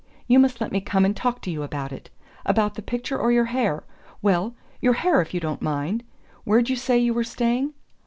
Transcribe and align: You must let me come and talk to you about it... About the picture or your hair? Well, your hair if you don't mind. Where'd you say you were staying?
You 0.27 0.39
must 0.39 0.59
let 0.59 0.71
me 0.71 0.81
come 0.81 1.05
and 1.05 1.15
talk 1.15 1.41
to 1.43 1.51
you 1.51 1.61
about 1.61 1.91
it... 1.91 2.09
About 2.43 2.73
the 2.73 2.81
picture 2.81 3.19
or 3.19 3.31
your 3.31 3.45
hair? 3.45 3.83
Well, 4.23 4.55
your 4.81 4.93
hair 4.93 5.21
if 5.21 5.31
you 5.31 5.39
don't 5.39 5.61
mind. 5.61 6.03
Where'd 6.43 6.71
you 6.71 6.75
say 6.75 6.97
you 6.97 7.13
were 7.13 7.23
staying? 7.23 7.75